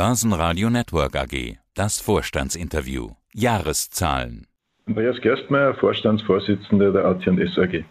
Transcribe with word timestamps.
Börsenradio 0.00 0.70
Network 0.70 1.14
AG. 1.14 1.58
Das 1.74 2.00
Vorstandsinterview. 2.00 3.10
Jahreszahlen. 3.34 4.46
Andreas 4.86 5.20
Gerstmeier, 5.20 5.74
Vorstandsvorsitzender 5.74 6.90
der 6.90 7.04
AT&S 7.04 7.58
AG. 7.58 7.84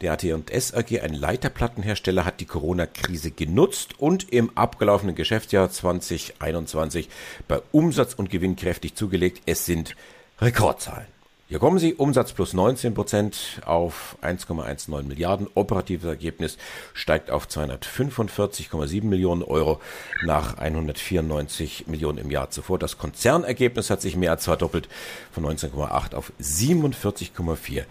Der 0.00 0.12
AT&S 0.14 0.72
AG, 0.72 1.02
ein 1.02 1.12
Leiterplattenhersteller, 1.12 2.24
hat 2.24 2.40
die 2.40 2.46
Corona-Krise 2.46 3.30
genutzt 3.30 4.00
und 4.00 4.32
im 4.32 4.56
abgelaufenen 4.56 5.14
Geschäftsjahr 5.14 5.68
2021 5.68 7.10
bei 7.46 7.60
Umsatz 7.72 8.14
und 8.14 8.30
Gewinn 8.30 8.56
kräftig 8.56 8.94
zugelegt. 8.94 9.42
Es 9.44 9.66
sind 9.66 9.96
Rekordzahlen. 10.40 11.08
Hier 11.50 11.58
kommen 11.58 11.80
sie, 11.80 11.94
Umsatz 11.94 12.32
plus 12.32 12.54
19 12.54 12.94
Prozent 12.94 13.60
auf 13.66 14.16
1,19 14.22 15.02
Milliarden. 15.02 15.48
Operatives 15.54 16.08
Ergebnis 16.08 16.56
steigt 16.94 17.32
auf 17.32 17.48
245,7 17.48 19.04
Millionen 19.04 19.42
Euro 19.42 19.80
nach 20.22 20.58
194 20.58 21.88
Millionen 21.88 22.18
im 22.18 22.30
Jahr 22.30 22.50
zuvor. 22.50 22.78
Das 22.78 22.98
Konzernergebnis 22.98 23.90
hat 23.90 24.00
sich 24.00 24.14
mehr 24.14 24.30
als 24.30 24.44
verdoppelt 24.44 24.88
von 25.32 25.44
19,8 25.44 26.14
auf 26.14 26.32
47,4 26.40 27.82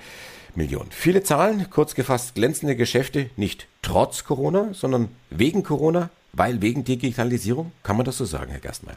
Millionen. 0.56 0.92
Viele 0.92 1.22
Zahlen, 1.24 1.70
kurz 1.70 1.96
gefasst 1.96 2.36
glänzende 2.36 2.78
Geschäfte, 2.78 3.30
nicht 3.36 3.68
trotz 3.82 4.24
Corona, 4.24 4.70
sondern 4.74 5.10
wegen 5.32 5.64
Corona, 5.64 6.10
weil 6.32 6.62
wegen 6.62 6.86
Digitalisierung. 6.86 7.74
Kann 7.84 7.98
man 7.98 8.06
das 8.06 8.20
so 8.20 8.24
sagen, 8.24 8.52
Herr 8.52 8.62
Gerstmeier? 8.62 8.96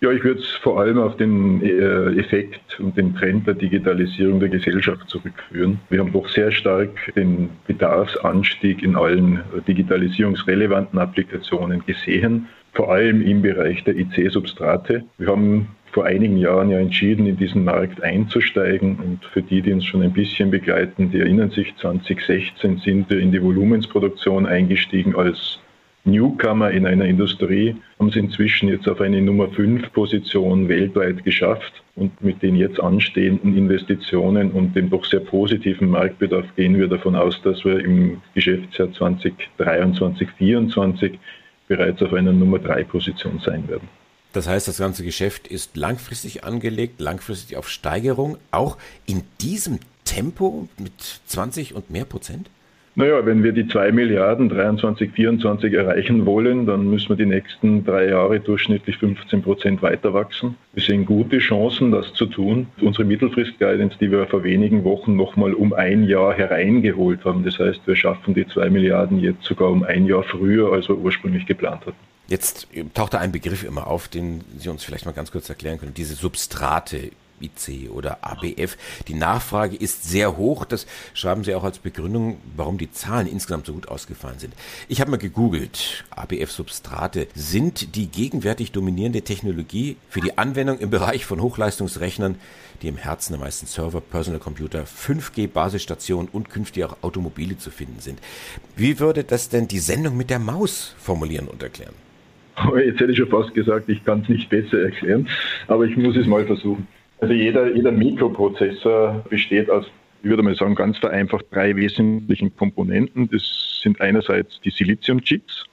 Ja, 0.00 0.10
ich 0.10 0.22
würde 0.22 0.40
es 0.40 0.50
vor 0.56 0.80
allem 0.80 0.98
auf 0.98 1.16
den 1.16 1.62
äh, 1.62 2.18
Effekt 2.18 2.78
und 2.78 2.96
den 2.96 3.14
Trend 3.14 3.46
der 3.46 3.54
Digitalisierung 3.54 4.38
der 4.38 4.50
Gesellschaft 4.50 5.08
zurückführen. 5.08 5.80
Wir 5.88 6.00
haben 6.00 6.12
doch 6.12 6.28
sehr 6.28 6.50
stark 6.52 6.90
den 7.16 7.48
Bedarfsanstieg 7.66 8.82
in 8.82 8.96
allen 8.96 9.40
digitalisierungsrelevanten 9.66 10.98
Applikationen 10.98 11.86
gesehen, 11.86 12.48
vor 12.74 12.92
allem 12.92 13.22
im 13.22 13.40
Bereich 13.40 13.82
der 13.84 13.96
IC-Substrate. 13.96 15.04
Wir 15.16 15.28
haben 15.28 15.68
vor 15.94 16.04
einigen 16.04 16.36
Jahren 16.36 16.70
ja 16.70 16.80
entschieden, 16.80 17.26
in 17.26 17.36
diesen 17.36 17.64
Markt 17.64 18.02
einzusteigen. 18.02 18.96
Und 18.96 19.24
für 19.26 19.42
die, 19.42 19.62
die 19.62 19.72
uns 19.72 19.86
schon 19.86 20.02
ein 20.02 20.12
bisschen 20.12 20.50
begleiten, 20.50 21.12
die 21.12 21.20
erinnern 21.20 21.50
sich, 21.50 21.74
2016 21.76 22.78
sind 22.78 23.08
wir 23.08 23.20
in 23.20 23.30
die 23.30 23.40
Volumensproduktion 23.40 24.44
eingestiegen 24.44 25.14
als 25.14 25.60
Newcomer 26.04 26.70
in 26.70 26.86
einer 26.86 27.06
Industrie, 27.06 27.76
haben 27.98 28.08
es 28.08 28.16
inzwischen 28.16 28.68
jetzt 28.68 28.88
auf 28.88 29.00
eine 29.00 29.22
Nummer 29.22 29.48
5 29.48 29.92
Position 29.92 30.68
weltweit 30.68 31.24
geschafft. 31.24 31.82
Und 31.96 32.22
mit 32.22 32.42
den 32.42 32.56
jetzt 32.56 32.80
anstehenden 32.80 33.56
Investitionen 33.56 34.50
und 34.50 34.74
dem 34.74 34.90
doch 34.90 35.04
sehr 35.04 35.20
positiven 35.20 35.88
Marktbedarf 35.90 36.44
gehen 36.56 36.78
wir 36.78 36.88
davon 36.88 37.14
aus, 37.14 37.40
dass 37.42 37.64
wir 37.64 37.84
im 37.84 38.20
Geschäftsjahr 38.34 38.92
2023, 38.92 40.28
2024 40.36 41.18
bereits 41.68 42.02
auf 42.02 42.12
einer 42.12 42.32
Nummer 42.32 42.58
3 42.58 42.84
Position 42.84 43.40
sein 43.44 43.66
werden. 43.68 43.88
Das 44.32 44.48
heißt, 44.48 44.66
das 44.66 44.78
ganze 44.78 45.04
Geschäft 45.04 45.46
ist 45.46 45.76
langfristig 45.76 46.42
angelegt, 46.42 47.00
langfristig 47.00 47.56
auf 47.56 47.68
Steigerung, 47.68 48.36
auch 48.50 48.76
in 49.06 49.22
diesem 49.40 49.78
Tempo 50.04 50.68
mit 50.76 51.00
20 51.26 51.74
und 51.74 51.90
mehr 51.90 52.04
Prozent? 52.04 52.50
Naja, 52.96 53.26
wenn 53.26 53.42
wir 53.42 53.50
die 53.50 53.66
2 53.66 53.90
Milliarden 53.90 54.48
23, 54.48 55.10
24 55.10 55.74
erreichen 55.74 56.26
wollen, 56.26 56.64
dann 56.64 56.88
müssen 56.88 57.08
wir 57.08 57.16
die 57.16 57.26
nächsten 57.26 57.84
drei 57.84 58.08
Jahre 58.10 58.38
durchschnittlich 58.38 58.98
15 58.98 59.42
Prozent 59.42 59.82
weiter 59.82 60.14
wachsen. 60.14 60.54
Wir 60.74 60.82
sehen 60.84 61.04
gute 61.04 61.38
Chancen, 61.38 61.90
das 61.90 62.12
zu 62.12 62.26
tun. 62.26 62.68
Unsere 62.80 63.04
Mittelfristguidance, 63.04 63.98
die 63.98 64.12
wir 64.12 64.26
vor 64.26 64.44
wenigen 64.44 64.84
Wochen 64.84 65.16
nochmal 65.16 65.54
um 65.54 65.72
ein 65.72 66.04
Jahr 66.04 66.34
hereingeholt 66.34 67.24
haben. 67.24 67.44
Das 67.44 67.58
heißt, 67.58 67.80
wir 67.84 67.96
schaffen 67.96 68.32
die 68.32 68.46
2 68.46 68.70
Milliarden 68.70 69.18
jetzt 69.18 69.42
sogar 69.42 69.70
um 69.70 69.82
ein 69.82 70.06
Jahr 70.06 70.22
früher, 70.22 70.72
als 70.72 70.88
wir 70.88 70.96
ursprünglich 70.96 71.46
geplant 71.46 71.80
hatten. 71.80 71.96
Jetzt 72.28 72.68
taucht 72.94 73.14
da 73.14 73.18
ein 73.18 73.32
Begriff 73.32 73.64
immer 73.64 73.88
auf, 73.88 74.06
den 74.06 74.44
Sie 74.56 74.68
uns 74.68 74.84
vielleicht 74.84 75.04
mal 75.04 75.12
ganz 75.12 75.32
kurz 75.32 75.48
erklären 75.48 75.80
können. 75.80 75.94
Diese 75.94 76.14
Substrate. 76.14 77.10
IC 77.44 77.90
oder 77.90 78.18
ABF. 78.22 78.76
Die 79.08 79.14
Nachfrage 79.14 79.76
ist 79.76 80.04
sehr 80.04 80.36
hoch. 80.36 80.64
Das 80.64 80.86
schreiben 81.12 81.44
Sie 81.44 81.54
auch 81.54 81.64
als 81.64 81.78
Begründung, 81.78 82.38
warum 82.56 82.78
die 82.78 82.90
Zahlen 82.90 83.26
insgesamt 83.26 83.66
so 83.66 83.72
gut 83.72 83.88
ausgefallen 83.88 84.38
sind. 84.38 84.54
Ich 84.88 85.00
habe 85.00 85.10
mal 85.10 85.16
gegoogelt. 85.16 86.04
ABF-Substrate 86.10 87.28
sind 87.34 87.94
die 87.96 88.06
gegenwärtig 88.06 88.72
dominierende 88.72 89.22
Technologie 89.22 89.96
für 90.08 90.20
die 90.20 90.38
Anwendung 90.38 90.78
im 90.78 90.90
Bereich 90.90 91.26
von 91.26 91.40
Hochleistungsrechnern, 91.40 92.36
die 92.82 92.88
im 92.88 92.96
Herzen 92.96 93.32
der 93.32 93.40
meisten 93.40 93.66
Server, 93.66 94.00
Personal 94.00 94.40
Computer, 94.40 94.84
5G-Basisstationen 94.84 96.28
und 96.30 96.50
künftig 96.50 96.84
auch 96.84 96.96
Automobile 97.02 97.56
zu 97.58 97.70
finden 97.70 98.00
sind. 98.00 98.20
Wie 98.76 98.98
würde 99.00 99.24
das 99.24 99.48
denn 99.48 99.68
die 99.68 99.78
Sendung 99.78 100.16
mit 100.16 100.30
der 100.30 100.38
Maus 100.38 100.94
formulieren 100.98 101.48
und 101.48 101.62
erklären? 101.62 101.94
Jetzt 102.84 103.00
hätte 103.00 103.12
ich 103.12 103.18
schon 103.18 103.28
fast 103.28 103.52
gesagt, 103.52 103.88
ich 103.88 104.04
kann 104.04 104.22
es 104.22 104.28
nicht 104.28 104.48
besser 104.48 104.80
erklären, 104.80 105.28
aber 105.66 105.84
ich 105.84 105.96
muss 105.96 106.16
es 106.16 106.26
mal 106.26 106.46
versuchen. 106.46 106.86
Also 107.20 107.34
jeder, 107.34 107.74
jeder 107.74 107.92
Mikroprozessor 107.92 109.24
besteht 109.28 109.70
aus, 109.70 109.86
ich 110.22 110.30
würde 110.30 110.42
mal 110.42 110.54
sagen, 110.54 110.74
ganz 110.74 110.98
vereinfacht 110.98 111.46
drei 111.50 111.76
wesentlichen 111.76 112.56
Komponenten. 112.56 113.28
Das 113.30 113.80
sind 113.82 114.00
einerseits 114.00 114.60
die 114.62 114.70
Siliziumchips. 114.70 115.64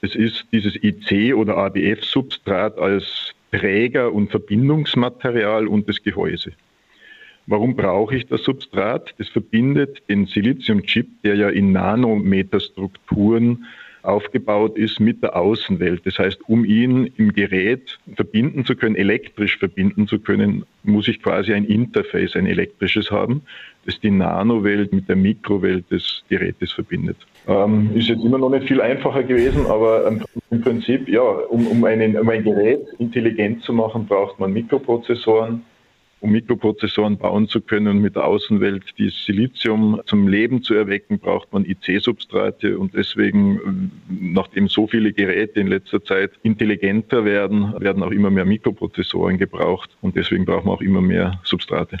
Das 0.00 0.14
ist 0.14 0.46
dieses 0.52 0.74
IC 0.82 1.34
oder 1.34 1.56
ABF-Substrat 1.58 2.78
als 2.78 3.34
Träger 3.52 4.12
und 4.12 4.30
Verbindungsmaterial 4.30 5.66
und 5.66 5.88
das 5.88 6.02
Gehäuse. 6.02 6.52
Warum 7.46 7.76
brauche 7.76 8.16
ich 8.16 8.26
das 8.26 8.42
Substrat? 8.42 9.14
Das 9.18 9.28
verbindet 9.28 10.02
den 10.08 10.26
Siliziumchip, 10.26 11.22
der 11.22 11.34
ja 11.34 11.50
in 11.50 11.72
Nanometerstrukturen 11.72 13.66
aufgebaut 14.04 14.76
ist 14.76 15.00
mit 15.00 15.22
der 15.22 15.36
Außenwelt. 15.36 16.02
Das 16.04 16.18
heißt, 16.18 16.40
um 16.46 16.64
ihn 16.64 17.10
im 17.16 17.32
Gerät 17.32 17.98
verbinden 18.14 18.64
zu 18.64 18.76
können, 18.76 18.96
elektrisch 18.96 19.58
verbinden 19.58 20.06
zu 20.06 20.18
können, 20.18 20.64
muss 20.82 21.08
ich 21.08 21.22
quasi 21.22 21.52
ein 21.54 21.64
Interface, 21.64 22.36
ein 22.36 22.46
elektrisches 22.46 23.10
haben, 23.10 23.42
das 23.86 23.98
die 24.00 24.10
Nanowelt 24.10 24.92
mit 24.92 25.08
der 25.08 25.16
Mikrowelt 25.16 25.90
des 25.90 26.22
Gerätes 26.28 26.72
verbindet. 26.72 27.16
Ähm, 27.46 27.90
ist 27.94 28.08
jetzt 28.08 28.24
immer 28.24 28.38
noch 28.38 28.50
nicht 28.50 28.66
viel 28.66 28.80
einfacher 28.80 29.22
gewesen, 29.22 29.66
aber 29.66 30.06
im 30.50 30.60
Prinzip, 30.60 31.08
ja, 31.08 31.22
um, 31.22 31.66
um, 31.66 31.84
einen, 31.84 32.16
um 32.16 32.28
ein 32.28 32.44
Gerät 32.44 32.86
intelligent 32.98 33.62
zu 33.62 33.72
machen, 33.72 34.06
braucht 34.06 34.38
man 34.38 34.52
Mikroprozessoren, 34.52 35.62
um 36.20 36.32
Mikroprozessoren 36.32 37.18
bauen 37.18 37.48
zu 37.48 37.60
können 37.60 37.88
und 37.88 37.98
mit 37.98 38.16
der 38.16 38.24
Außenwelt 38.24 38.84
die 38.98 39.10
Silizium 39.10 40.00
zum 40.06 40.26
Leben 40.26 40.62
zu 40.62 40.74
erwecken, 40.74 41.18
braucht 41.18 41.52
man 41.52 41.64
IC-Substrate 41.64 42.78
und 42.78 42.94
deswegen, 42.94 43.90
nachdem 44.08 44.68
so 44.68 44.86
viele 44.86 45.12
Geräte 45.12 45.60
in 45.60 45.66
letzter 45.66 46.02
Zeit 46.02 46.32
intelligenter 46.42 47.24
werden, 47.24 47.74
werden 47.78 48.02
auch 48.02 48.10
immer 48.10 48.30
mehr 48.30 48.44
Mikroprozessoren 48.44 49.38
gebraucht 49.38 49.90
und 50.00 50.16
deswegen 50.16 50.44
brauchen 50.44 50.66
wir 50.66 50.72
auch 50.72 50.80
immer 50.80 51.02
mehr 51.02 51.40
Substrate. 51.44 51.98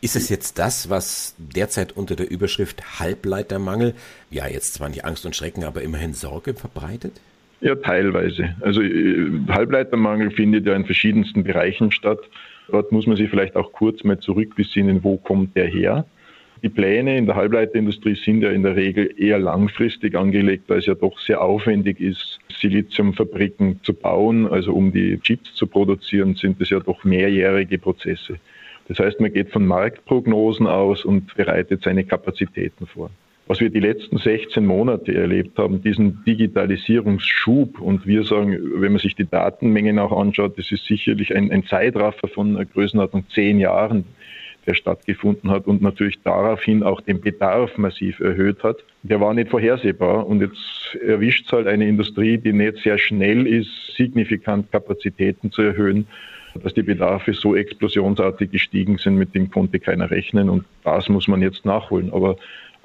Ist 0.00 0.16
es 0.16 0.28
jetzt 0.28 0.58
das, 0.58 0.90
was 0.90 1.36
derzeit 1.38 1.96
unter 1.96 2.16
der 2.16 2.30
Überschrift 2.30 2.98
Halbleitermangel, 2.98 3.94
ja 4.30 4.48
jetzt 4.48 4.74
zwar 4.74 4.88
nicht 4.88 5.04
Angst 5.04 5.26
und 5.26 5.36
Schrecken, 5.36 5.64
aber 5.64 5.82
immerhin 5.82 6.14
Sorge 6.14 6.54
verbreitet? 6.54 7.20
Ja, 7.60 7.74
teilweise. 7.74 8.56
Also 8.60 8.80
äh, 8.82 9.30
Halbleitermangel 9.48 10.30
findet 10.30 10.66
ja 10.66 10.74
in 10.74 10.86
verschiedensten 10.86 11.44
Bereichen 11.44 11.92
statt. 11.92 12.20
Dort 12.70 12.92
muss 12.92 13.06
man 13.06 13.16
sich 13.16 13.30
vielleicht 13.30 13.56
auch 13.56 13.72
kurz 13.72 14.04
mal 14.04 14.18
zurückbesinnen, 14.18 15.02
wo 15.04 15.16
kommt 15.16 15.56
der 15.56 15.66
her? 15.66 16.04
Die 16.62 16.68
Pläne 16.68 17.16
in 17.16 17.24
der 17.24 17.36
Halbleiterindustrie 17.36 18.16
sind 18.16 18.42
ja 18.42 18.50
in 18.50 18.62
der 18.62 18.76
Regel 18.76 19.14
eher 19.16 19.38
langfristig 19.38 20.14
angelegt, 20.14 20.64
weil 20.68 20.78
es 20.78 20.86
ja 20.86 20.94
doch 20.94 21.18
sehr 21.18 21.40
aufwendig 21.40 22.00
ist, 22.00 22.38
Siliziumfabriken 22.60 23.80
zu 23.82 23.94
bauen. 23.94 24.46
Also 24.46 24.74
um 24.74 24.92
die 24.92 25.18
Chips 25.20 25.54
zu 25.54 25.66
produzieren, 25.66 26.34
sind 26.34 26.60
es 26.60 26.68
ja 26.68 26.80
doch 26.80 27.02
mehrjährige 27.02 27.78
Prozesse. 27.78 28.38
Das 28.88 28.98
heißt, 28.98 29.20
man 29.20 29.32
geht 29.32 29.50
von 29.50 29.66
Marktprognosen 29.66 30.66
aus 30.66 31.04
und 31.04 31.34
bereitet 31.34 31.82
seine 31.82 32.04
Kapazitäten 32.04 32.86
vor 32.86 33.10
was 33.50 33.58
wir 33.58 33.68
die 33.68 33.80
letzten 33.80 34.16
16 34.16 34.64
Monate 34.64 35.12
erlebt 35.12 35.58
haben, 35.58 35.82
diesen 35.82 36.22
Digitalisierungsschub. 36.24 37.80
Und 37.80 38.06
wir 38.06 38.22
sagen, 38.22 38.56
wenn 38.76 38.92
man 38.92 39.00
sich 39.00 39.16
die 39.16 39.28
Datenmengen 39.28 39.98
auch 39.98 40.16
anschaut, 40.16 40.56
das 40.56 40.70
ist 40.70 40.84
sicherlich 40.84 41.34
ein, 41.34 41.50
ein 41.50 41.64
Zeitraffer 41.64 42.28
von 42.28 42.54
einer 42.54 42.64
Größenordnung 42.64 43.24
zehn 43.34 43.58
Jahren, 43.58 44.04
der 44.68 44.74
stattgefunden 44.74 45.50
hat 45.50 45.66
und 45.66 45.82
natürlich 45.82 46.20
daraufhin 46.22 46.84
auch 46.84 47.00
den 47.00 47.20
Bedarf 47.20 47.76
massiv 47.76 48.20
erhöht 48.20 48.62
hat. 48.62 48.76
Der 49.02 49.20
war 49.20 49.34
nicht 49.34 49.50
vorhersehbar 49.50 50.28
und 50.28 50.42
jetzt 50.42 50.96
erwischt 51.04 51.46
es 51.46 51.52
halt 51.52 51.66
eine 51.66 51.88
Industrie, 51.88 52.38
die 52.38 52.52
nicht 52.52 52.76
sehr 52.84 52.98
schnell 52.98 53.48
ist, 53.48 53.96
signifikant 53.96 54.70
Kapazitäten 54.70 55.50
zu 55.50 55.62
erhöhen 55.62 56.06
dass 56.62 56.74
die 56.74 56.82
Bedarfe 56.82 57.32
so 57.32 57.54
explosionsartig 57.54 58.50
gestiegen 58.50 58.98
sind, 58.98 59.14
mit 59.14 59.36
dem 59.36 59.52
konnte 59.52 59.78
keiner 59.78 60.10
rechnen 60.10 60.50
und 60.50 60.64
das 60.82 61.08
muss 61.08 61.28
man 61.28 61.42
jetzt 61.42 61.64
nachholen. 61.64 62.12
Aber 62.12 62.36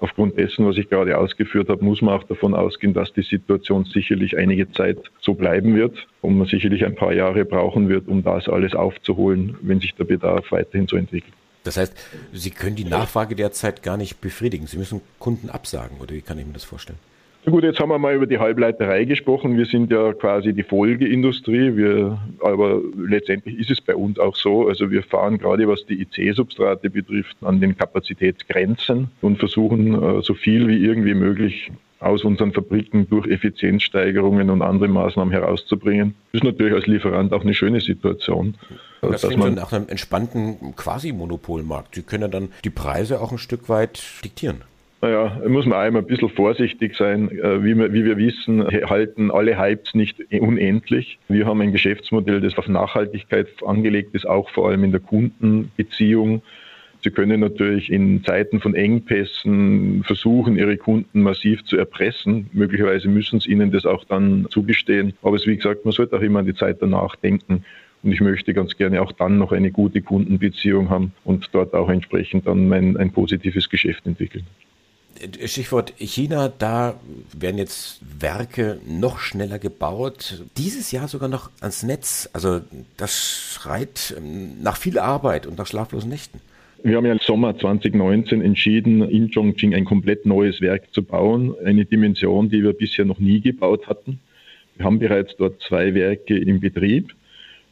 Aufgrund 0.05 0.37
dessen, 0.37 0.67
was 0.67 0.77
ich 0.77 0.87
gerade 0.87 1.17
ausgeführt 1.17 1.67
habe, 1.67 1.83
muss 1.83 2.03
man 2.03 2.13
auch 2.13 2.23
davon 2.25 2.53
ausgehen, 2.53 2.93
dass 2.93 3.11
die 3.11 3.23
Situation 3.23 3.85
sicherlich 3.85 4.37
einige 4.37 4.71
Zeit 4.71 4.99
so 5.19 5.33
bleiben 5.33 5.75
wird 5.75 5.97
und 6.21 6.37
man 6.37 6.45
sicherlich 6.45 6.85
ein 6.85 6.93
paar 6.93 7.11
Jahre 7.11 7.43
brauchen 7.43 7.89
wird, 7.89 8.07
um 8.07 8.21
das 8.23 8.47
alles 8.47 8.75
aufzuholen, 8.75 9.57
wenn 9.61 9.79
sich 9.79 9.95
der 9.95 10.03
Bedarf 10.03 10.51
weiterhin 10.51 10.87
so 10.87 10.95
entwickelt. 10.95 11.33
Das 11.63 11.77
heißt, 11.77 11.95
Sie 12.33 12.51
können 12.51 12.75
die 12.75 12.85
Nachfrage 12.85 13.35
derzeit 13.35 13.81
gar 13.81 13.97
nicht 13.97 14.21
befriedigen. 14.21 14.67
Sie 14.67 14.77
müssen 14.77 15.01
Kunden 15.17 15.49
absagen, 15.49 15.97
oder 15.99 16.13
wie 16.13 16.21
kann 16.21 16.37
ich 16.37 16.45
mir 16.45 16.53
das 16.53 16.65
vorstellen? 16.65 16.99
Na 17.45 17.51
gut, 17.51 17.63
jetzt 17.63 17.79
haben 17.79 17.89
wir 17.89 17.99
mal 17.99 18.15
über 18.15 18.25
die 18.25 18.39
Halbleiterei 18.39 19.05
gesprochen. 19.05 19.55
Wir 19.55 19.67
sind 19.67 19.91
ja 19.91 20.13
quasi 20.13 20.51
die 20.53 20.63
Folgeindustrie. 20.63 21.75
Wir, 21.75 22.17
aber 22.41 22.81
letztendlich 22.97 23.59
ist 23.59 23.69
es 23.69 23.81
bei 23.81 23.95
uns 23.95 24.17
auch 24.17 24.35
so. 24.35 24.67
Also 24.67 24.89
wir 24.89 25.03
fahren 25.03 25.37
gerade, 25.37 25.67
was 25.67 25.85
die 25.85 26.01
IC-Substrate 26.01 26.89
betrifft, 26.89 27.37
an 27.41 27.61
den 27.61 27.77
Kapazitätsgrenzen 27.77 29.11
und 29.21 29.37
versuchen 29.37 29.93
äh, 29.93 30.21
so 30.23 30.33
viel 30.33 30.67
wie 30.67 30.83
irgendwie 30.83 31.13
möglich 31.13 31.71
aus 31.99 32.23
unseren 32.23 32.51
Fabriken 32.51 33.07
durch 33.09 33.27
Effizienzsteigerungen 33.27 34.49
und 34.49 34.63
andere 34.63 34.87
Maßnahmen 34.87 35.31
herauszubringen. 35.31 36.15
Das 36.31 36.41
ist 36.41 36.45
natürlich 36.45 36.73
als 36.73 36.87
Lieferant 36.87 37.31
auch 37.31 37.41
eine 37.41 37.53
schöne 37.53 37.79
Situation. 37.79 38.55
Das 39.01 39.21
klingt 39.21 39.39
man 39.39 39.53
nach 39.53 39.71
einem 39.71 39.87
entspannten 39.87 40.75
Quasi-Monopolmarkt. 40.75 41.95
Sie 41.95 42.01
können 42.01 42.31
dann 42.31 42.49
die 42.63 42.69
Preise 42.71 43.21
auch 43.21 43.31
ein 43.31 43.37
Stück 43.37 43.69
weit 43.69 44.03
diktieren. 44.23 44.63
Naja, 45.01 45.41
muss 45.47 45.65
man 45.65 45.79
einmal 45.79 46.01
ein 46.01 46.07
bisschen 46.07 46.29
vorsichtig 46.29 46.95
sein. 46.95 47.29
Äh, 47.29 47.63
wie 47.63 47.77
wir, 47.77 47.93
wie 47.93 48.05
wir 48.05 48.17
wissen, 48.17 48.65
halten 48.65 49.29
alle 49.29 49.59
Hypes 49.59 49.93
nicht 49.93 50.17
unendlich. 50.31 51.19
Wir 51.27 51.45
haben 51.45 51.61
ein 51.61 51.71
Geschäftsmodell, 51.71 52.41
das 52.41 52.57
auf 52.57 52.67
Nachhaltigkeit 52.67 53.47
angelegt 53.65 54.15
ist, 54.15 54.25
auch 54.25 54.49
vor 54.49 54.69
allem 54.69 54.83
in 54.83 54.91
der 54.91 55.01
Kundenbeziehung. 55.01 56.41
Sie 57.05 57.11
können 57.11 57.39
natürlich 57.39 57.91
in 57.91 58.23
Zeiten 58.23 58.61
von 58.61 58.73
Engpässen 58.73 60.03
versuchen, 60.03 60.57
Ihre 60.57 60.75
Kunden 60.75 61.21
massiv 61.21 61.63
zu 61.63 61.77
erpressen. 61.77 62.49
Möglicherweise 62.51 63.07
müssen 63.09 63.39
Sie 63.39 63.51
ihnen 63.51 63.71
das 63.71 63.85
auch 63.85 64.05
dann 64.05 64.47
zugestehen. 64.49 65.13
Aber 65.21 65.35
es, 65.35 65.45
wie 65.45 65.55
gesagt, 65.55 65.85
man 65.85 65.91
sollte 65.91 66.17
auch 66.17 66.21
immer 66.21 66.39
an 66.39 66.47
die 66.47 66.55
Zeit 66.55 66.77
danach 66.81 67.15
denken. 67.15 67.63
Und 68.01 68.11
ich 68.11 68.21
möchte 68.21 68.55
ganz 68.55 68.75
gerne 68.75 69.03
auch 69.03 69.11
dann 69.11 69.37
noch 69.37 69.51
eine 69.51 69.69
gute 69.69 70.01
Kundenbeziehung 70.01 70.89
haben 70.89 71.11
und 71.23 71.47
dort 71.51 71.75
auch 71.75 71.89
entsprechend 71.89 72.47
dann 72.47 72.67
mein, 72.67 72.97
ein 72.97 73.11
positives 73.11 73.69
Geschäft 73.69 74.07
entwickeln. 74.07 74.45
Stichwort 75.45 75.93
China, 75.97 76.49
da 76.49 76.99
werden 77.37 77.57
jetzt 77.57 77.99
Werke 78.19 78.79
noch 78.85 79.19
schneller 79.19 79.59
gebaut. 79.59 80.43
Dieses 80.57 80.91
Jahr 80.91 81.07
sogar 81.07 81.29
noch 81.29 81.49
ans 81.61 81.83
Netz. 81.83 82.29
Also 82.33 82.61
das 82.97 83.51
schreit 83.53 84.13
ähm, 84.17 84.61
nach 84.61 84.77
viel 84.77 84.99
Arbeit 84.99 85.47
und 85.47 85.57
nach 85.57 85.67
schlaflosen 85.67 86.09
Nächten. 86.09 86.41
Wir 86.83 86.97
haben 86.97 87.05
ja 87.05 87.13
im 87.13 87.19
Sommer 87.19 87.57
2019 87.57 88.41
entschieden, 88.41 89.01
in 89.09 89.31
Chongqing 89.31 89.73
ein 89.73 89.85
komplett 89.85 90.25
neues 90.25 90.61
Werk 90.61 90.93
zu 90.93 91.01
bauen. 91.01 91.55
Eine 91.65 91.85
Dimension, 91.85 92.49
die 92.49 92.61
wir 92.61 92.73
bisher 92.73 93.05
noch 93.05 93.19
nie 93.19 93.41
gebaut 93.41 93.87
hatten. 93.87 94.19
Wir 94.75 94.85
haben 94.85 94.99
bereits 94.99 95.35
dort 95.37 95.61
zwei 95.61 95.93
Werke 95.95 96.37
in 96.37 96.59
Betrieb. 96.59 97.15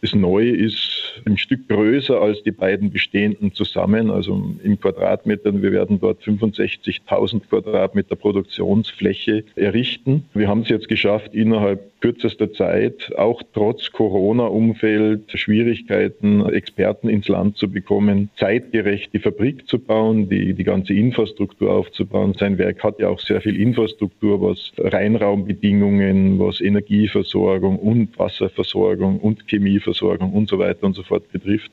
Das 0.02 0.16
Neue 0.16 0.50
ist 0.50 0.93
ein 1.26 1.38
Stück 1.38 1.68
größer 1.68 2.20
als 2.20 2.44
die 2.44 2.52
beiden 2.52 2.92
bestehenden 2.92 3.54
zusammen, 3.54 4.10
also 4.10 4.42
in 4.64 4.80
Quadratmetern. 4.80 5.62
Wir 5.62 5.72
werden 5.72 6.00
dort 6.00 6.22
65.000 6.22 7.42
Quadratmeter 7.50 8.16
Produktionsfläche 8.16 9.44
errichten. 9.56 10.26
Wir 10.34 10.48
haben 10.48 10.62
es 10.62 10.70
jetzt 10.70 10.88
geschafft, 10.88 11.34
innerhalb 11.34 11.94
kürzester 12.04 12.52
Zeit, 12.52 13.14
auch 13.18 13.42
trotz 13.54 13.94
Corona-Umfeld, 13.94 15.32
Schwierigkeiten, 15.40 16.46
Experten 16.50 17.08
ins 17.08 17.30
Land 17.30 17.56
zu 17.56 17.72
bekommen, 17.72 18.30
zeitgerecht 18.36 19.14
die 19.14 19.20
Fabrik 19.20 19.70
zu 19.70 19.80
bauen, 19.80 20.28
die, 20.28 20.54
die 20.54 20.66
ganze 20.66 20.94
Infrastruktur 20.94 21.72
aufzubauen. 21.72 22.34
Sein 22.38 22.58
Werk 22.58 22.84
hat 22.84 23.00
ja 23.00 23.08
auch 23.08 23.22
sehr 23.22 23.40
viel 23.40 23.56
Infrastruktur, 23.56 24.42
was 24.42 24.74
Reinraumbedingungen, 24.78 26.40
was 26.40 26.60
Energieversorgung 26.60 27.80
und 27.80 28.20
Wasserversorgung 28.20 29.22
und 29.22 29.48
Chemieversorgung 29.48 30.34
und 30.34 30.50
so 30.50 30.60
weiter 30.60 30.86
und 30.86 30.98
so 30.98 31.03
fort 31.04 31.32
betrifft, 31.32 31.72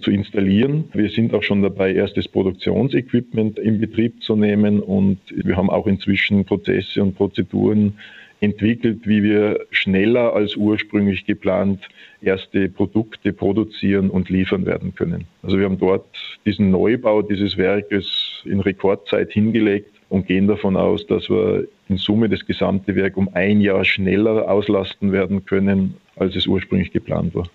zu 0.00 0.10
installieren. 0.10 0.84
Wir 0.92 1.08
sind 1.10 1.34
auch 1.34 1.42
schon 1.42 1.62
dabei, 1.62 1.92
erstes 1.92 2.28
Produktionsequipment 2.28 3.58
in 3.58 3.80
Betrieb 3.80 4.22
zu 4.22 4.36
nehmen 4.36 4.80
und 4.80 5.18
wir 5.30 5.56
haben 5.56 5.70
auch 5.70 5.86
inzwischen 5.86 6.44
Prozesse 6.44 7.02
und 7.02 7.14
Prozeduren 7.14 7.94
entwickelt, 8.40 9.00
wie 9.04 9.22
wir 9.22 9.66
schneller 9.70 10.34
als 10.34 10.56
ursprünglich 10.56 11.26
geplant 11.26 11.88
erste 12.22 12.68
Produkte 12.68 13.32
produzieren 13.32 14.10
und 14.10 14.30
liefern 14.30 14.66
werden 14.66 14.94
können. 14.94 15.26
Also 15.42 15.58
wir 15.58 15.66
haben 15.66 15.78
dort 15.78 16.06
diesen 16.46 16.70
Neubau 16.70 17.22
dieses 17.22 17.56
Werkes 17.56 18.42
in 18.44 18.60
Rekordzeit 18.60 19.30
hingelegt 19.30 19.92
und 20.08 20.26
gehen 20.26 20.46
davon 20.46 20.76
aus, 20.76 21.06
dass 21.06 21.28
wir 21.30 21.66
in 21.88 21.96
Summe 21.96 22.28
das 22.28 22.44
gesamte 22.46 22.94
Werk 22.96 23.16
um 23.16 23.30
ein 23.34 23.60
Jahr 23.60 23.84
schneller 23.84 24.50
auslasten 24.50 25.12
werden 25.12 25.44
können, 25.44 25.94
als 26.16 26.34
es 26.36 26.46
ursprünglich 26.46 26.92
geplant 26.92 27.34
war. 27.34 27.48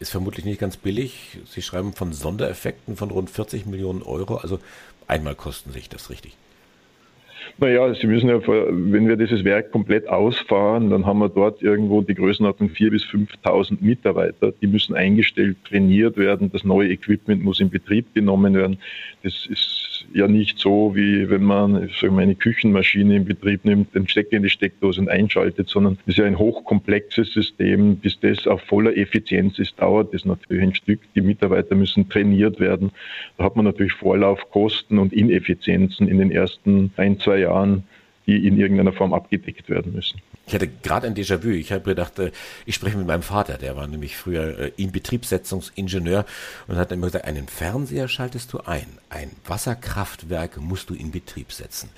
Ist 0.00 0.12
vermutlich 0.12 0.46
nicht 0.46 0.58
ganz 0.58 0.78
billig. 0.78 1.38
Sie 1.44 1.60
schreiben 1.60 1.92
von 1.92 2.14
Sondereffekten 2.14 2.96
von 2.96 3.10
rund 3.10 3.28
40 3.28 3.66
Millionen 3.66 4.02
Euro. 4.02 4.36
Also 4.36 4.58
einmal 5.06 5.34
kosten 5.34 5.72
sich 5.72 5.90
das 5.90 6.08
richtig. 6.08 6.36
Naja, 7.58 7.92
Sie 7.94 8.06
müssen 8.06 8.30
ja, 8.30 8.40
wenn 8.46 9.06
wir 9.06 9.16
dieses 9.16 9.44
Werk 9.44 9.70
komplett 9.70 10.08
ausfahren, 10.08 10.88
dann 10.88 11.04
haben 11.04 11.18
wir 11.18 11.28
dort 11.28 11.60
irgendwo 11.60 12.00
die 12.00 12.14
Größenordnung 12.14 12.70
4.000 12.70 12.90
bis 12.90 13.02
5.000 13.04 13.78
Mitarbeiter. 13.80 14.52
Die 14.52 14.66
müssen 14.66 14.94
eingestellt, 14.94 15.58
trainiert 15.68 16.16
werden. 16.16 16.50
Das 16.50 16.64
neue 16.64 16.88
Equipment 16.88 17.44
muss 17.44 17.60
in 17.60 17.68
Betrieb 17.68 18.14
genommen 18.14 18.54
werden. 18.54 18.78
Das 19.22 19.46
ist 19.46 19.89
ja 20.12 20.28
nicht 20.28 20.58
so, 20.58 20.94
wie 20.94 21.28
wenn 21.30 21.44
man 21.44 21.88
wir, 21.88 22.18
eine 22.18 22.34
Küchenmaschine 22.34 23.16
in 23.16 23.24
Betrieb 23.24 23.64
nimmt, 23.64 23.94
den 23.94 24.08
Stecker 24.08 24.36
in 24.36 24.42
die 24.42 24.50
Steckdose 24.50 25.00
und 25.00 25.08
einschaltet, 25.08 25.68
sondern 25.68 25.98
es 26.02 26.08
ist 26.08 26.18
ja 26.18 26.24
ein 26.24 26.38
hochkomplexes 26.38 27.32
System. 27.32 27.96
Bis 27.96 28.18
das 28.20 28.46
auf 28.46 28.62
voller 28.62 28.96
Effizienz 28.96 29.58
ist, 29.58 29.80
dauert 29.80 30.12
das 30.14 30.24
natürlich 30.24 30.62
ein 30.62 30.74
Stück. 30.74 31.00
Die 31.14 31.20
Mitarbeiter 31.20 31.74
müssen 31.74 32.08
trainiert 32.08 32.60
werden. 32.60 32.90
Da 33.36 33.44
hat 33.44 33.56
man 33.56 33.64
natürlich 33.64 33.92
Vorlaufkosten 33.92 34.98
und 34.98 35.12
Ineffizienzen 35.12 36.08
in 36.08 36.18
den 36.18 36.30
ersten 36.30 36.92
ein, 36.96 37.18
zwei 37.18 37.38
Jahren, 37.38 37.84
die 38.26 38.46
in 38.46 38.58
irgendeiner 38.58 38.92
Form 38.92 39.12
abgedeckt 39.12 39.68
werden 39.68 39.92
müssen. 39.92 40.20
Ich 40.46 40.54
hatte 40.54 40.68
gerade 40.68 41.06
ein 41.06 41.14
Déjà-vu. 41.14 41.50
Ich 41.50 41.72
habe 41.72 41.82
gedacht, 41.82 42.18
äh, 42.18 42.32
ich 42.66 42.74
spreche 42.74 42.96
mit 42.96 43.06
meinem 43.06 43.22
Vater, 43.22 43.56
der 43.56 43.76
war 43.76 43.86
nämlich 43.86 44.16
früher 44.16 44.58
äh, 44.58 44.72
Inbetriebssetzungsingenieur 44.76 46.24
und 46.66 46.76
hat 46.76 46.90
immer 46.92 47.06
gesagt, 47.06 47.24
einen 47.24 47.46
Fernseher 47.46 48.08
schaltest 48.08 48.52
du 48.52 48.58
ein, 48.60 48.86
ein 49.10 49.30
Wasserkraftwerk 49.46 50.60
musst 50.60 50.90
du 50.90 50.94
in 50.94 51.12
Betrieb 51.12 51.52
setzen. 51.52 51.90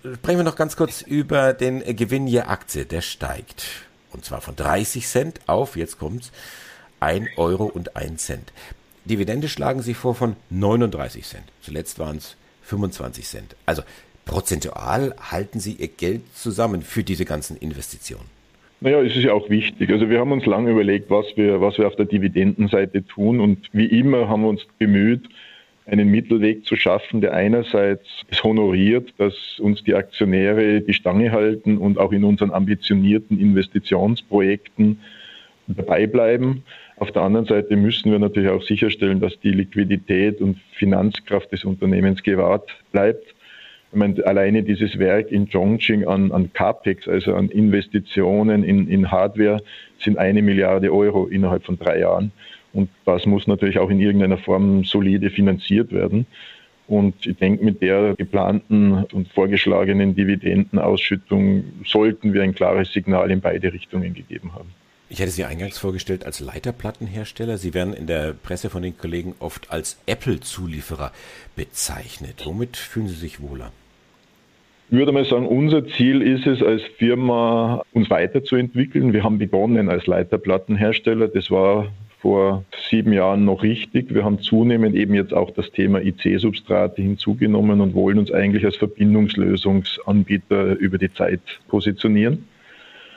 Sprechen 0.00 0.38
wir 0.38 0.44
noch 0.44 0.56
ganz 0.56 0.76
kurz 0.76 1.02
über 1.02 1.52
den 1.52 1.80
Gewinn 1.96 2.26
je 2.26 2.40
Aktie, 2.40 2.86
der 2.86 3.02
steigt. 3.02 3.66
Und 4.10 4.24
zwar 4.24 4.40
von 4.40 4.56
30 4.56 5.06
Cent 5.06 5.40
auf, 5.46 5.76
jetzt 5.76 5.98
kommt's, 5.98 6.32
1 7.00 7.28
Euro 7.36 7.64
und 7.64 7.96
1 7.96 8.24
Cent. 8.24 8.52
Dividende 9.04 9.48
schlagen 9.48 9.82
Sie 9.82 9.94
vor 9.94 10.14
von 10.14 10.36
39 10.50 11.24
Cent. 11.24 11.44
Zuletzt 11.60 11.98
waren 11.98 12.18
es 12.18 12.36
25 12.62 13.26
Cent. 13.26 13.56
Also 13.66 13.82
prozentual 14.32 15.14
halten 15.30 15.60
Sie 15.60 15.74
Ihr 15.74 15.88
Geld 15.88 16.22
zusammen 16.34 16.80
für 16.80 17.04
diese 17.04 17.26
ganzen 17.26 17.54
Investitionen? 17.58 18.24
Naja, 18.80 19.02
es 19.02 19.14
ist 19.14 19.24
ja 19.24 19.34
auch 19.34 19.50
wichtig. 19.50 19.90
Also 19.90 20.08
wir 20.08 20.18
haben 20.20 20.32
uns 20.32 20.46
lange 20.46 20.70
überlegt, 20.70 21.10
was 21.10 21.26
wir, 21.36 21.60
was 21.60 21.76
wir 21.76 21.86
auf 21.86 21.96
der 21.96 22.06
Dividendenseite 22.06 23.06
tun 23.06 23.40
und 23.40 23.68
wie 23.72 23.84
immer 23.84 24.30
haben 24.30 24.42
wir 24.42 24.48
uns 24.48 24.62
bemüht, 24.78 25.28
einen 25.84 26.08
Mittelweg 26.08 26.64
zu 26.64 26.76
schaffen, 26.76 27.20
der 27.20 27.34
einerseits 27.34 28.06
es 28.30 28.42
honoriert, 28.42 29.12
dass 29.18 29.34
uns 29.58 29.84
die 29.84 29.94
Aktionäre 29.94 30.80
die 30.80 30.94
Stange 30.94 31.30
halten 31.30 31.76
und 31.76 31.98
auch 31.98 32.12
in 32.12 32.24
unseren 32.24 32.52
ambitionierten 32.52 33.38
Investitionsprojekten 33.38 34.98
dabei 35.66 36.06
bleiben. 36.06 36.62
Auf 36.96 37.10
der 37.12 37.22
anderen 37.22 37.46
Seite 37.46 37.76
müssen 37.76 38.10
wir 38.10 38.18
natürlich 38.18 38.48
auch 38.48 38.62
sicherstellen, 38.62 39.20
dass 39.20 39.38
die 39.40 39.50
Liquidität 39.50 40.40
und 40.40 40.56
Finanzkraft 40.72 41.52
des 41.52 41.64
Unternehmens 41.64 42.22
gewahrt 42.22 42.70
bleibt. 42.92 43.34
Ich 43.92 43.98
meine, 43.98 44.26
alleine 44.26 44.62
dieses 44.62 44.98
Werk 44.98 45.30
in 45.30 45.50
Chongqing 45.50 46.06
an, 46.06 46.32
an 46.32 46.50
CAPEX, 46.54 47.08
also 47.08 47.34
an 47.34 47.50
Investitionen 47.50 48.64
in, 48.64 48.88
in 48.88 49.10
Hardware, 49.10 49.62
sind 49.98 50.16
eine 50.16 50.40
Milliarde 50.40 50.90
Euro 50.90 51.26
innerhalb 51.26 51.64
von 51.64 51.78
drei 51.78 51.98
Jahren. 51.98 52.32
Und 52.72 52.88
das 53.04 53.26
muss 53.26 53.46
natürlich 53.46 53.78
auch 53.78 53.90
in 53.90 54.00
irgendeiner 54.00 54.38
Form 54.38 54.84
solide 54.84 55.28
finanziert 55.28 55.92
werden. 55.92 56.24
Und 56.88 57.26
ich 57.26 57.36
denke, 57.36 57.62
mit 57.62 57.82
der 57.82 58.14
geplanten 58.16 59.04
und 59.12 59.28
vorgeschlagenen 59.28 60.14
Dividendenausschüttung 60.14 61.64
sollten 61.84 62.32
wir 62.32 62.42
ein 62.42 62.54
klares 62.54 62.92
Signal 62.94 63.30
in 63.30 63.42
beide 63.42 63.74
Richtungen 63.74 64.14
gegeben 64.14 64.54
haben. 64.54 64.70
Ich 65.10 65.20
hätte 65.20 65.30
Sie 65.30 65.44
eingangs 65.44 65.76
vorgestellt 65.76 66.24
als 66.24 66.40
Leiterplattenhersteller. 66.40 67.58
Sie 67.58 67.74
werden 67.74 67.92
in 67.92 68.06
der 68.06 68.32
Presse 68.32 68.70
von 68.70 68.82
den 68.82 68.96
Kollegen 68.96 69.34
oft 69.38 69.70
als 69.70 69.98
Apple-Zulieferer 70.06 71.12
bezeichnet. 71.56 72.46
Womit 72.46 72.78
fühlen 72.78 73.08
Sie 73.08 73.16
sich 73.16 73.42
wohler? 73.42 73.72
Würde 74.92 75.10
mal 75.10 75.24
sagen, 75.24 75.46
unser 75.46 75.86
Ziel 75.86 76.20
ist 76.20 76.46
es 76.46 76.62
als 76.62 76.82
Firma, 76.98 77.82
uns 77.94 78.10
weiterzuentwickeln. 78.10 79.14
Wir 79.14 79.24
haben 79.24 79.38
begonnen 79.38 79.88
als 79.88 80.06
Leiterplattenhersteller. 80.06 81.28
Das 81.28 81.50
war 81.50 81.86
vor 82.20 82.64
sieben 82.90 83.14
Jahren 83.14 83.46
noch 83.46 83.62
richtig. 83.62 84.12
Wir 84.12 84.22
haben 84.22 84.40
zunehmend 84.40 84.94
eben 84.94 85.14
jetzt 85.14 85.32
auch 85.32 85.50
das 85.50 85.70
Thema 85.70 86.02
IC-Substrate 86.02 87.00
hinzugenommen 87.00 87.80
und 87.80 87.94
wollen 87.94 88.18
uns 88.18 88.30
eigentlich 88.30 88.66
als 88.66 88.76
Verbindungslösungsanbieter 88.76 90.76
über 90.76 90.98
die 90.98 91.10
Zeit 91.14 91.40
positionieren. 91.68 92.46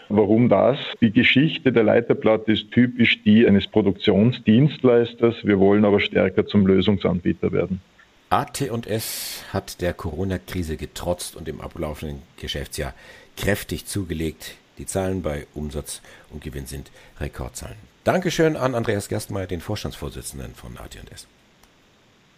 Warum 0.07 0.47
das? 0.47 0.77
Die 1.01 1.11
Geschichte 1.11 1.73
der 1.73 1.83
Leiterplatte 1.83 2.53
ist 2.53 2.71
typisch 2.71 3.21
die 3.23 3.45
eines 3.45 3.67
Produktionsdienstleisters. 3.67 5.43
Wir 5.43 5.59
wollen 5.59 5.83
aber 5.83 5.99
stärker 5.99 6.45
zum 6.45 6.65
Lösungsanbieter 6.65 7.51
werden. 7.51 7.81
AT&S 8.29 9.34
hat 9.55 9.81
der 9.81 9.93
Corona-Krise 9.93 10.75
getrotzt 10.77 11.35
und 11.35 11.47
im 11.47 11.61
ablaufenden 11.61 12.21
Geschäftsjahr 12.37 12.93
kräftig 13.37 13.85
zugelegt. 13.85 14.55
Die 14.77 14.85
Zahlen 14.85 15.23
bei 15.23 15.47
Umsatz 15.55 16.01
und 16.29 16.43
Gewinn 16.43 16.67
sind 16.67 16.91
Rekordzahlen. 17.19 17.77
Dankeschön 18.03 18.57
an 18.57 18.75
Andreas 18.75 19.07
Gerstmeier, 19.07 19.47
den 19.47 19.61
Vorstandsvorsitzenden 19.61 20.53
von 20.53 20.77
AT&S. 20.77 21.25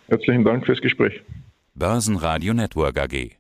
Herzlichen 0.07 0.45
Dank 0.45 0.65
fürs 0.65 0.79
Gespräch. 0.79 1.21
Börsenradio 1.73 2.53
Network 2.53 2.97
AG. 2.99 3.36